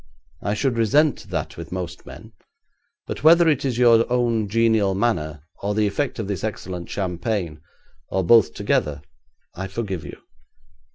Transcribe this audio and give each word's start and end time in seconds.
I 0.41 0.55
should 0.55 0.79
resent 0.79 1.29
that 1.29 1.57
with 1.57 1.71
most 1.71 2.07
men, 2.07 2.31
but 3.05 3.23
whether 3.23 3.47
it 3.47 3.63
is 3.63 3.77
your 3.77 4.11
own 4.11 4.47
genial 4.49 4.95
manner 4.95 5.43
or 5.61 5.75
the 5.75 5.85
effect 5.85 6.17
of 6.17 6.27
this 6.27 6.43
excellent 6.43 6.89
champagne, 6.89 7.61
or 8.09 8.23
both 8.23 8.55
together, 8.55 9.03
I 9.53 9.67
forgive 9.67 10.03
you. 10.03 10.17